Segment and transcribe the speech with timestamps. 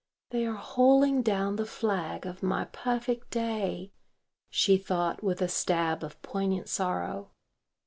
[0.31, 3.91] "They are hauling down the flag of my perfect day,"
[4.49, 7.29] she thought with a stab of poignant sorrow.